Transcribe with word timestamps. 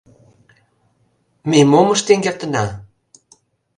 —Ме 1.49 1.59
мом 1.71 1.87
ыштен 1.95 2.19
кертына? 2.25 2.65